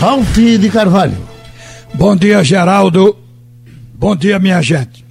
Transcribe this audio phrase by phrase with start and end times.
[0.00, 1.16] Ralf de Carvalho.
[1.92, 3.18] Bom dia, Geraldo.
[3.94, 5.04] Bom dia, minha gente.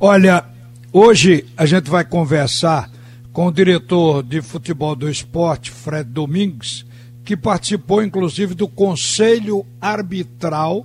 [0.00, 0.44] Olha,
[0.92, 2.90] hoje a gente vai conversar
[3.32, 6.84] com o diretor de futebol do esporte, Fred Domingues,
[7.24, 10.84] que participou inclusive do Conselho Arbitral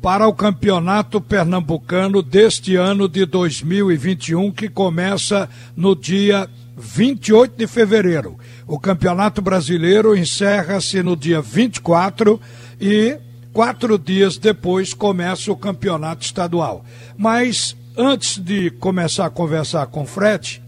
[0.00, 6.48] para o Campeonato Pernambucano deste ano de 2021, que começa no dia
[6.78, 8.38] 28 de fevereiro.
[8.66, 12.40] O Campeonato Brasileiro encerra-se no dia 24
[12.80, 13.18] e
[13.52, 16.84] quatro dias depois começa o Campeonato Estadual.
[17.16, 20.62] Mas antes de começar a conversar com o Fred,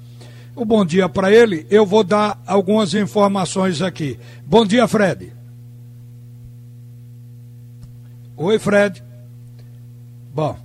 [0.56, 4.18] o bom dia para ele, eu vou dar algumas informações aqui.
[4.44, 5.32] Bom dia, Fred.
[8.36, 9.02] Oi, Fred.
[10.34, 10.58] Bom,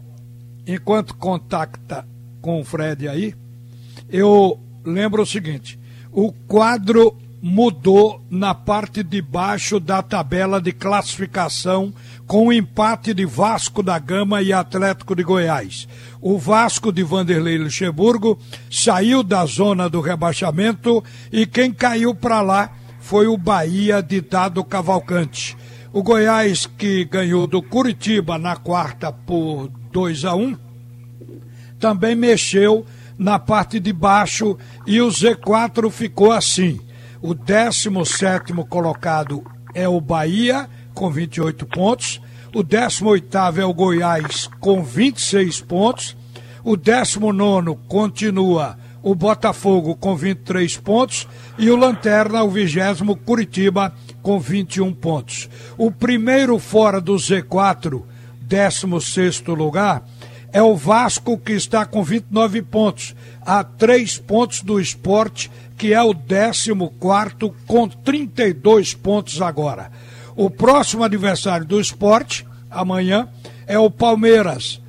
[0.66, 2.08] enquanto contacta
[2.42, 3.36] com o Fred aí,
[4.10, 5.80] eu lembra o seguinte:
[6.12, 11.94] o quadro mudou na parte de baixo da tabela de classificação
[12.26, 15.88] com o empate de Vasco da Gama e Atlético de Goiás.
[16.20, 18.40] O Vasco de Vanderlei Luxemburgo
[18.72, 24.64] saiu da zona do rebaixamento e quem caiu para lá foi o Bahia de Dado
[24.64, 25.56] Cavalcante.
[25.94, 30.58] O Goiás, que ganhou do Curitiba na quarta por 2 a 1,
[31.80, 32.84] também mexeu
[33.18, 36.80] na parte de baixo e o Z4 ficou assim.
[37.22, 42.22] O 17 colocado é o Bahia, com 28 pontos.
[42.54, 46.16] O 18 é o Goiás, com 26 pontos.
[46.64, 51.28] O 19 continua o Botafogo, com 23 pontos.
[51.58, 52.80] E o Lanterna, o 20
[53.26, 55.50] Curitiba, com 21 pontos.
[55.78, 58.02] O primeiro fora do Z4,
[58.42, 60.04] 16 lugar,
[60.56, 63.14] é o Vasco que está com 29 pontos,
[63.46, 66.72] a três pontos do esporte, que é o 14
[67.68, 69.92] com 32 pontos agora.
[70.34, 73.28] O próximo adversário do esporte, amanhã,
[73.68, 74.82] é o Palmeiras.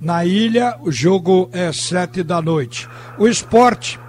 [0.00, 2.88] Na ilha, o jogo é sete da noite.
[3.16, 4.00] O esporte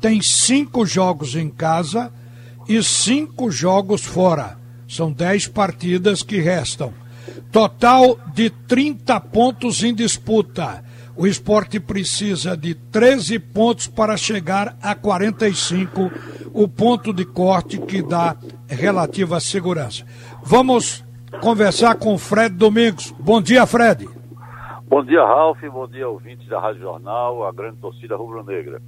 [0.00, 2.12] tem cinco jogos em casa
[2.68, 4.58] e cinco jogos fora.
[4.88, 6.92] São dez partidas que restam.
[7.50, 10.84] Total de 30 pontos em disputa.
[11.16, 16.10] O esporte precisa de 13 pontos para chegar a 45,
[16.52, 18.36] o ponto de corte que dá
[18.68, 20.04] relativa segurança.
[20.44, 21.04] Vamos
[21.40, 23.12] conversar com o Fred Domingos.
[23.18, 24.08] Bom dia, Fred.
[24.88, 25.60] Bom dia, Ralf.
[25.72, 28.80] Bom dia, ouvintes da Rádio Jornal, a grande torcida rubro-negra.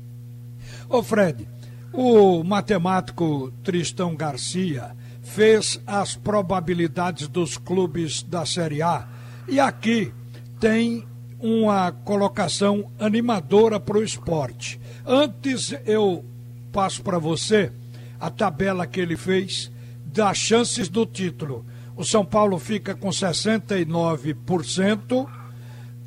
[0.88, 1.48] Ô, Fred,
[1.92, 4.92] o matemático Tristão Garcia
[5.30, 9.06] fez as probabilidades dos clubes da Série A.
[9.46, 10.12] E aqui
[10.58, 11.06] tem
[11.38, 14.80] uma colocação animadora para o esporte.
[15.06, 16.24] Antes eu
[16.72, 17.70] passo para você
[18.18, 19.70] a tabela que ele fez
[20.04, 21.64] das chances do título.
[21.96, 25.28] O São Paulo fica com 69%,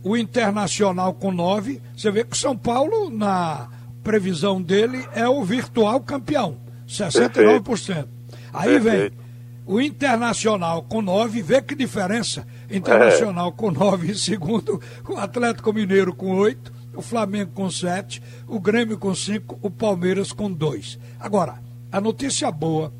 [0.03, 1.79] o Internacional com 9%.
[1.95, 3.69] Você vê que o São Paulo, na
[4.03, 6.57] previsão dele, é o virtual campeão.
[6.87, 7.63] 69%.
[7.63, 8.12] Perfeito.
[8.53, 9.11] Aí vem
[9.65, 12.45] o Internacional com nove, vê que diferença.
[12.69, 13.51] Internacional é.
[13.51, 18.97] com nove em segundo, o Atlético Mineiro com oito, o Flamengo com sete, o Grêmio
[18.97, 20.99] com cinco, o Palmeiras com dois.
[21.19, 22.93] Agora, a notícia boa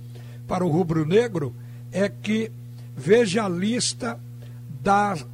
[0.48, 1.54] para o rubro-negro
[1.92, 2.52] é que
[2.96, 4.20] veja a lista
[4.82, 5.26] das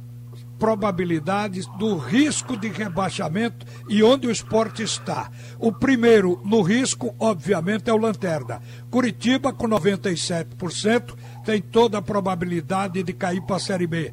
[0.60, 5.30] probabilidades do risco de rebaixamento e onde o esporte está.
[5.58, 8.60] O primeiro no risco, obviamente, é o Lanterna.
[8.90, 14.12] Curitiba, com 97%, tem toda a probabilidade de cair para a Série B.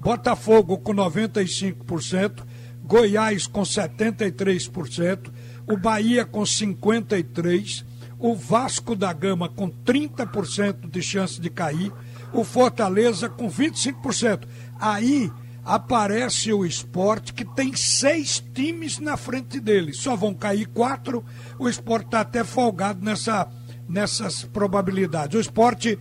[0.00, 2.44] Botafogo, com 95%,
[2.82, 5.30] Goiás, com 73%,
[5.66, 7.84] o Bahia, com 53%,
[8.18, 11.92] o Vasco da Gama, com 30% de chance de cair,
[12.32, 14.46] o Fortaleza, com 25%.
[14.80, 15.30] Aí
[15.64, 19.92] aparece o esporte que tem seis times na frente dele.
[19.92, 21.24] Só vão cair quatro.
[21.58, 23.48] O esporte está até folgado nessa,
[23.88, 25.36] nessas probabilidades.
[25.36, 25.98] O esporte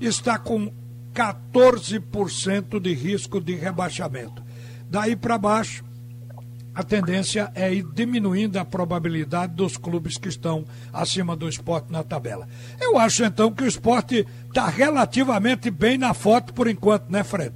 [0.00, 0.70] está com
[1.14, 4.44] 14% de risco de rebaixamento.
[4.90, 5.82] Daí para baixo,
[6.74, 12.04] a tendência é ir diminuindo a probabilidade dos clubes que estão acima do esporte na
[12.04, 12.46] tabela.
[12.78, 17.54] Eu acho então que o esporte está relativamente bem na foto por enquanto, né, Fred?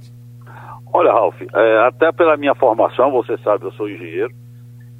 [0.93, 4.33] Olha, Ralf, é, até pela minha formação, você sabe, eu sou engenheiro,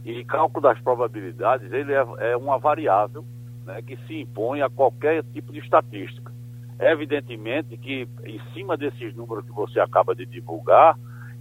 [0.06, 3.26] e cálculo das probabilidades, ele é, é uma variável
[3.66, 6.32] né, que se impõe a qualquer tipo de estatística.
[6.80, 10.96] Evidentemente que, em cima desses números que você acaba de divulgar,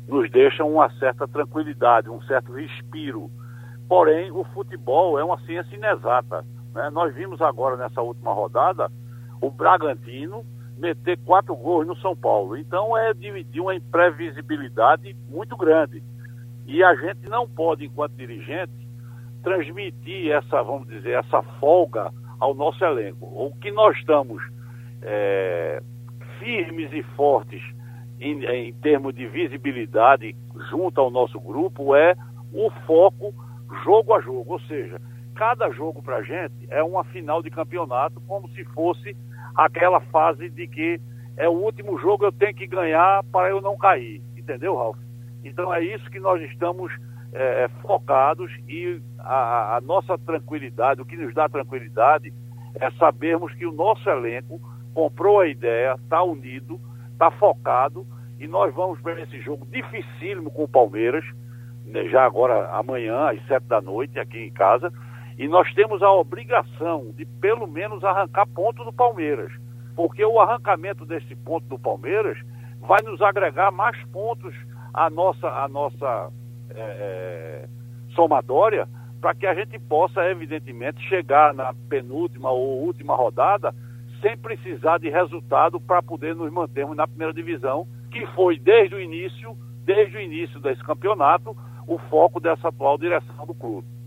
[0.06, 3.30] nos deixam uma certa tranquilidade, um certo respiro.
[3.88, 6.44] Porém, o futebol é uma ciência inexata.
[6.74, 6.90] Né?
[6.90, 8.90] Nós vimos agora, nessa última rodada,
[9.40, 10.44] o Bragantino
[10.80, 12.56] meter quatro gols no São Paulo.
[12.56, 16.02] Então é de, uma imprevisibilidade muito grande.
[16.66, 18.72] E a gente não pode, enquanto dirigente,
[19.42, 23.26] transmitir essa, vamos dizer, essa folga ao nosso elenco.
[23.26, 24.42] O que nós estamos
[25.02, 25.82] é,
[26.38, 27.62] firmes e fortes
[28.18, 30.34] em, em termos de visibilidade
[30.70, 32.14] junto ao nosso grupo é
[32.52, 33.34] o foco
[33.84, 35.00] jogo a jogo, ou seja,
[35.34, 39.16] cada jogo para a gente é uma final de campeonato, como se fosse
[39.54, 41.00] aquela fase de que
[41.36, 44.98] é o último jogo eu tenho que ganhar para eu não cair, entendeu, Ralf?
[45.44, 46.92] Então é isso que nós estamos
[47.32, 52.32] é, é, focados e a, a nossa tranquilidade, o que nos dá tranquilidade
[52.74, 54.60] é sabermos que o nosso elenco
[54.92, 56.80] comprou a ideia, está unido,
[57.12, 58.06] está focado
[58.38, 61.24] e nós vamos para esse jogo dificílimo com o Palmeiras,
[61.84, 64.92] né, já agora amanhã, às sete da noite, aqui em casa,
[65.40, 69.50] e nós temos a obrigação de pelo menos arrancar ponto do Palmeiras,
[69.96, 72.38] porque o arrancamento desse ponto do Palmeiras
[72.78, 74.54] vai nos agregar mais pontos
[74.92, 76.30] à nossa, à nossa
[76.68, 77.68] é, é,
[78.14, 78.86] somatória,
[79.18, 83.74] para que a gente possa, evidentemente, chegar na penúltima ou última rodada
[84.20, 89.00] sem precisar de resultado para poder nos mantermos na primeira divisão, que foi desde o
[89.00, 89.56] início,
[89.86, 91.56] desde o início desse campeonato,
[91.86, 93.99] o foco dessa atual direção do clube.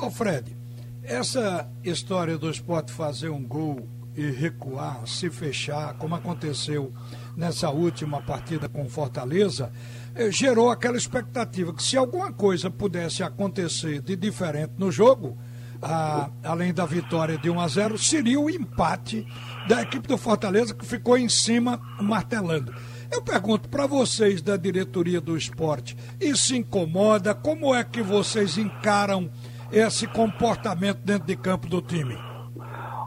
[0.00, 0.56] Ô Fred,
[1.02, 6.92] essa história do esporte fazer um gol e recuar, se fechar, como aconteceu
[7.36, 9.72] nessa última partida com Fortaleza,
[10.14, 15.36] eh, gerou aquela expectativa que se alguma coisa pudesse acontecer de diferente no jogo,
[15.82, 19.26] a, além da vitória de 1 a 0, seria o empate
[19.66, 22.72] da equipe do Fortaleza que ficou em cima martelando.
[23.10, 27.34] Eu pergunto para vocês da diretoria do esporte, isso incomoda?
[27.34, 29.28] Como é que vocês encaram
[29.72, 32.16] esse comportamento dentro de campo do time?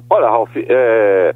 [0.09, 1.35] Olha, Ralf, é...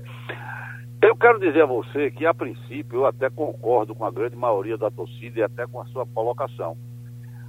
[1.02, 4.78] eu quero dizer a você que, a princípio, eu até concordo com a grande maioria
[4.78, 6.78] da torcida e até com a sua colocação.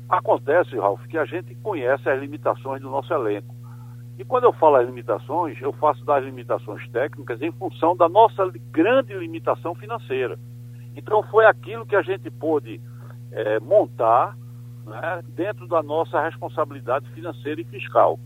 [0.08, 3.54] Acontece, Ralf, que a gente conhece as limitações do nosso elenco.
[4.18, 8.50] E quando eu falo as limitações, eu faço das limitações técnicas em função da nossa
[8.70, 10.38] grande limitação financeira.
[10.96, 12.80] Então foi aquilo que a gente pôde
[13.30, 14.34] é, montar
[14.86, 18.18] né, dentro da nossa responsabilidade financeira e fiscal.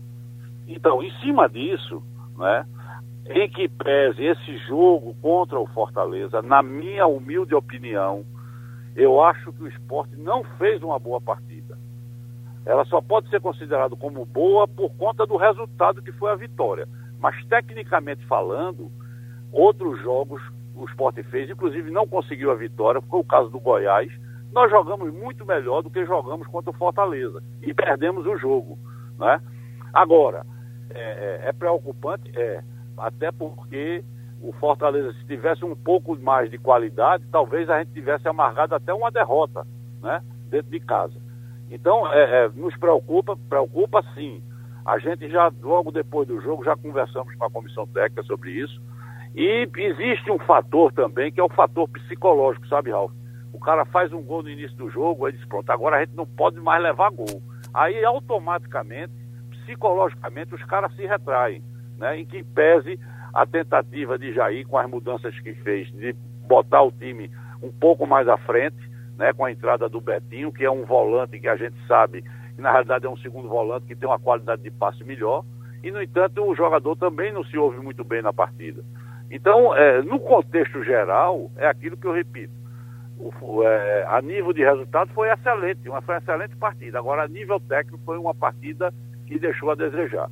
[0.67, 2.01] Então, em cima disso,
[2.37, 2.65] né,
[3.27, 8.23] em que pese esse jogo contra o Fortaleza, na minha humilde opinião,
[8.95, 11.77] eu acho que o esporte não fez uma boa partida.
[12.65, 16.87] Ela só pode ser considerada como boa por conta do resultado que foi a vitória.
[17.19, 18.91] Mas, tecnicamente falando,
[19.51, 20.41] outros jogos
[20.75, 24.11] o esporte fez, inclusive não conseguiu a vitória, foi o caso do Goiás,
[24.51, 28.77] nós jogamos muito melhor do que jogamos contra o Fortaleza e perdemos o jogo.
[29.17, 29.41] Né?
[29.93, 30.45] Agora,
[30.89, 32.31] é, é, é preocupante?
[32.37, 32.61] É,
[32.97, 34.03] até porque
[34.41, 38.93] o Fortaleza, se tivesse um pouco mais de qualidade, talvez a gente tivesse amargado até
[38.93, 39.65] uma derrota
[40.01, 40.21] né?
[40.49, 41.15] dentro de casa.
[41.69, 44.43] Então, é, é, nos preocupa, preocupa sim.
[44.85, 48.81] A gente já, logo depois do jogo, já conversamos com a comissão técnica sobre isso.
[49.33, 53.13] E existe um fator também, que é o fator psicológico, sabe, Ralf?
[53.53, 56.15] O cara faz um gol no início do jogo, aí diz, pronto, agora a gente
[56.15, 57.41] não pode mais levar gol.
[57.73, 59.13] Aí automaticamente,
[59.49, 61.61] psicologicamente, os caras se retraem,
[61.97, 62.19] né?
[62.19, 62.99] Em que pese
[63.33, 66.13] a tentativa de Jair, com as mudanças que fez, de
[66.47, 67.29] botar o time
[67.61, 68.77] um pouco mais à frente,
[69.17, 69.33] né?
[69.33, 72.23] Com a entrada do Betinho, que é um volante que a gente sabe
[72.55, 75.43] que na realidade é um segundo volante que tem uma qualidade de passe melhor.
[75.83, 78.83] E, no entanto, o jogador também não se ouve muito bem na partida.
[79.29, 82.60] Então, é, no contexto geral, é aquilo que eu repito
[83.21, 86.97] o, é, a nível de resultado foi excelente, uma, foi uma excelente partida.
[86.97, 88.93] Agora, a nível técnico, foi uma partida
[89.27, 90.29] que deixou a desejar.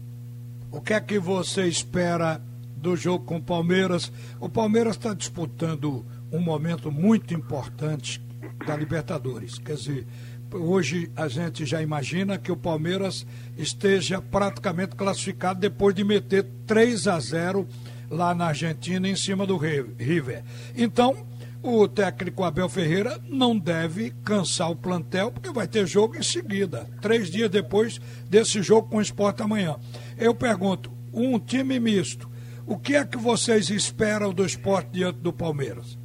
[0.71, 2.41] O que é que você espera
[2.75, 4.11] do jogo com o Palmeiras?
[4.39, 8.21] O Palmeiras está disputando um momento muito importante
[8.65, 9.59] da Libertadores.
[9.59, 10.07] Quer dizer,
[10.51, 13.25] hoje a gente já imagina que o Palmeiras
[13.57, 17.67] esteja praticamente classificado depois de meter 3 a 0
[18.09, 20.43] lá na Argentina em cima do River.
[20.75, 21.15] Então,
[21.61, 26.87] o técnico Abel Ferreira não deve cansar o plantel, porque vai ter jogo em seguida,
[27.01, 27.99] três dias depois
[28.29, 29.75] desse jogo com o esporte amanhã.
[30.17, 32.29] Eu pergunto, um time misto,
[32.65, 35.97] o que é que vocês esperam do esporte diante do Palmeiras?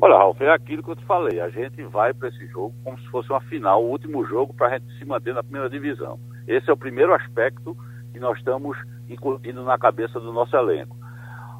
[0.00, 1.40] Olha, Ralf, é aquilo que eu te falei.
[1.40, 4.68] A gente vai para esse jogo como se fosse uma final, o último jogo para
[4.68, 6.20] a gente se manter na primeira divisão.
[6.46, 7.76] Esse é o primeiro aspecto
[8.12, 10.96] que nós estamos incutindo na cabeça do nosso elenco.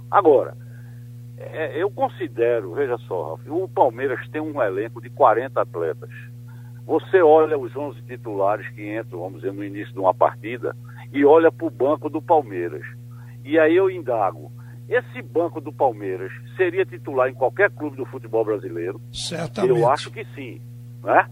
[0.08, 0.56] Agora,
[1.38, 6.10] é, eu considero, veja só, Ralf, o Palmeiras tem um elenco de 40 atletas.
[6.84, 10.74] Você olha os 11 titulares que entram, vamos dizer, no início de uma partida,
[11.12, 12.82] e olha para o banco do Palmeiras.
[13.44, 14.50] E aí eu indago,
[14.88, 19.00] esse banco do Palmeiras seria titular em qualquer clube do futebol brasileiro?
[19.12, 19.78] Certamente.
[19.78, 20.60] Eu acho que sim,
[21.04, 21.28] né?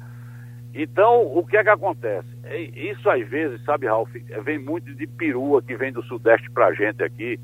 [0.75, 2.29] Então, o que é que acontece?
[2.45, 4.11] É, isso às vezes, sabe, Ralf,
[4.45, 7.41] vem muito de perua que vem do Sudeste pra gente aqui,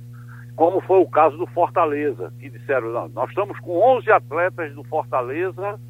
[0.57, 4.85] como foi o caso do Fortaleza, que disseram, não, nós estamos com 11 atletas do
[4.85, 5.81] Fortaleza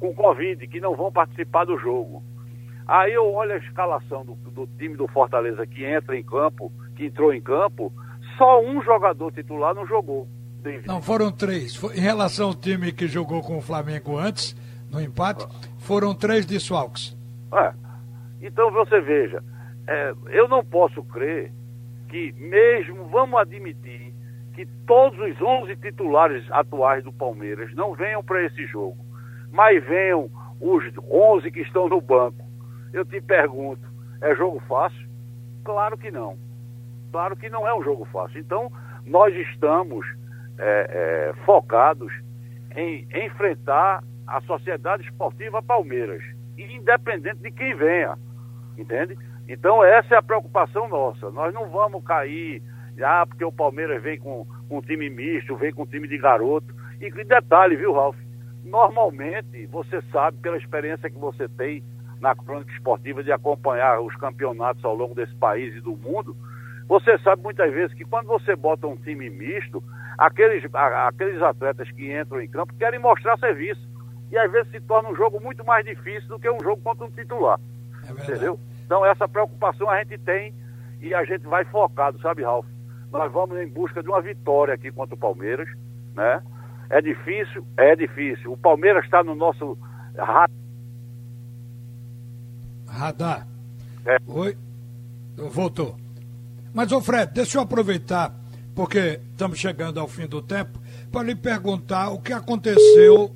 [0.00, 2.22] com Covid, que não vão participar do jogo.
[2.86, 7.04] Aí eu olho a escalação do, do time do Fortaleza que entra em campo, que
[7.04, 7.92] entrou em campo,
[8.38, 10.26] só um jogador titular não jogou.
[10.86, 11.80] Não, foram três.
[11.94, 14.54] Em relação ao time que jogou com o Flamengo antes,
[14.90, 15.46] no empate,
[15.78, 17.16] foram três desfalques.
[17.52, 17.72] É.
[18.40, 19.42] Então você veja,
[19.86, 21.52] é, eu não posso crer
[22.08, 24.12] que mesmo, vamos admitir,
[24.54, 28.98] que todos os 11 titulares atuais do Palmeiras não venham para esse jogo,
[29.52, 32.44] mas venham os 11 que estão no banco.
[32.92, 33.82] Eu te pergunto,
[34.20, 35.08] é jogo fácil?
[35.64, 36.36] Claro que não.
[37.12, 38.40] Claro que não é um jogo fácil.
[38.40, 38.72] Então,
[39.06, 40.06] nós estamos
[40.58, 42.12] é, é, focados
[42.76, 46.22] em enfrentar a Sociedade Esportiva Palmeiras,
[46.56, 48.18] independente de quem venha,
[48.76, 49.16] entende?
[49.48, 51.30] Então essa é a preocupação nossa.
[51.30, 52.62] Nós não vamos cair,
[53.02, 56.18] ah, porque o Palmeiras vem com, com um time misto, vem com um time de
[56.18, 56.66] garoto.
[57.00, 58.16] E detalhe, viu, Ralf?
[58.64, 61.82] Normalmente, você sabe, pela experiência que você tem
[62.20, 66.36] na crônica esportiva de acompanhar os campeonatos ao longo desse país e do mundo,
[66.88, 69.82] você sabe muitas vezes que quando você bota um time misto,
[70.18, 73.88] aqueles, aqueles atletas que entram em campo querem mostrar serviço
[74.30, 77.06] e às vezes se torna um jogo muito mais difícil do que um jogo contra
[77.06, 77.60] um titular.
[78.08, 78.58] É entendeu?
[78.88, 80.54] Então essa preocupação a gente tem
[81.02, 82.64] e a gente vai focado, sabe, Ralf?
[83.12, 85.68] Nós vamos em busca de uma vitória aqui contra o Palmeiras,
[86.14, 86.42] né?
[86.88, 87.66] É difícil?
[87.76, 88.50] É difícil.
[88.50, 89.76] O Palmeiras está no nosso
[90.16, 90.50] radar.
[92.86, 93.46] Radar.
[94.06, 94.16] É.
[94.26, 94.56] Oi?
[95.36, 95.94] Voltou.
[96.72, 98.34] Mas, ô Fred, deixa eu aproveitar,
[98.74, 100.78] porque estamos chegando ao fim do tempo,
[101.12, 103.30] para lhe perguntar o que aconteceu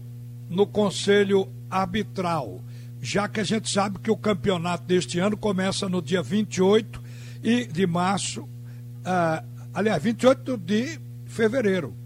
[0.49, 2.61] no Conselho Arbitral,
[3.03, 7.03] já que a gente sabe que o campeonato deste ano começa no dia 28
[7.43, 9.45] e de março, uh,
[9.75, 11.97] aliás, 28 de fevereiro,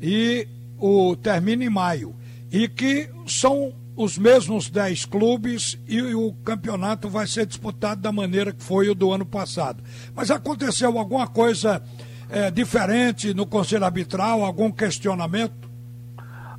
[0.00, 2.16] e o termina em maio,
[2.50, 8.50] e que são os mesmos 10 clubes e o campeonato vai ser disputado da maneira
[8.52, 9.84] que foi o do ano passado.
[10.14, 11.82] Mas aconteceu alguma coisa
[12.30, 15.68] é, diferente no Conselho Arbitral, algum questionamento?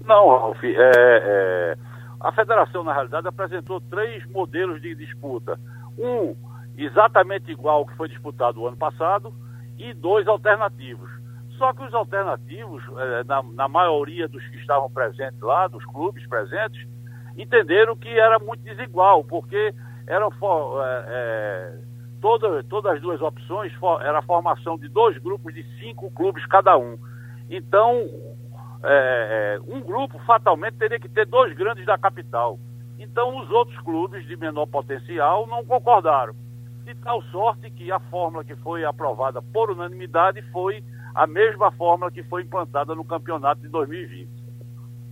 [0.05, 1.77] Não, Ralf, é, é,
[2.25, 5.59] a federação, na realidade, apresentou três modelos de disputa.
[5.95, 6.35] Um
[6.75, 9.31] exatamente igual ao que foi disputado o ano passado
[9.77, 11.09] e dois alternativos.
[11.55, 16.25] Só que os alternativos, é, na, na, maioria dos que estavam presentes lá, dos clubes
[16.27, 16.87] presentes,
[17.37, 19.73] entenderam que era muito desigual, porque
[20.07, 21.79] eram é, é,
[22.19, 26.43] toda, todas as duas opções for, era a formação de dois grupos de cinco clubes
[26.47, 26.97] cada um.
[27.51, 28.09] Então,
[28.83, 32.59] é, um grupo fatalmente teria que ter dois grandes da capital.
[32.97, 36.33] Então os outros clubes de menor potencial não concordaram.
[36.83, 42.11] De tal sorte que a fórmula que foi aprovada por unanimidade foi a mesma fórmula
[42.11, 44.29] que foi implantada no campeonato de 2020.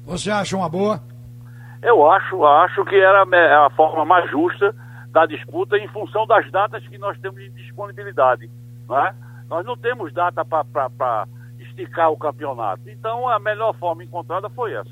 [0.06, 1.02] Você acha uma boa?
[1.82, 4.76] Eu acho, acho que era a forma mais justa
[5.12, 8.50] da disputa em função das datas que nós temos de disponibilidade.
[8.88, 9.14] Não é?
[9.50, 11.28] Nós não temos data para
[11.74, 12.90] esticar o campeonato.
[12.90, 14.92] Então a melhor forma encontrada foi essa.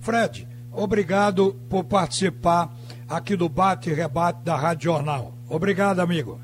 [0.00, 2.70] Fred, obrigado por participar
[3.08, 5.34] aqui do Bate e Rebate da Rádio Jornal.
[5.48, 6.40] Obrigado, amigo.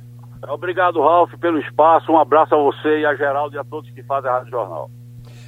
[0.48, 2.12] Obrigado, Ralf, pelo espaço.
[2.12, 4.90] Um abraço a você e a Geraldo e a todos que fazem a Rádio Jornal.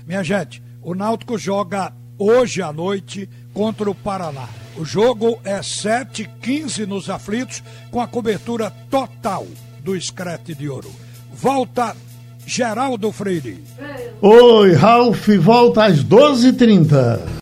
[0.07, 4.49] Minha gente, o Náutico joga hoje à noite contra o Paraná.
[4.77, 9.45] O jogo é 7h15 nos aflitos, com a cobertura total
[9.81, 10.91] do Escrete de Ouro.
[11.33, 11.95] Volta
[12.49, 13.59] Geraldo Freire.
[14.23, 17.29] Oi, Ralph, volta às 12h30.